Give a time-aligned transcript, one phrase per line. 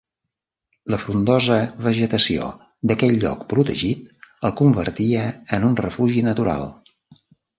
[0.93, 1.57] La frondosa
[1.87, 2.47] vegetació
[2.91, 4.01] d'aquell lloc protegit
[4.49, 5.27] el convertia
[5.59, 6.69] en un refugi natural.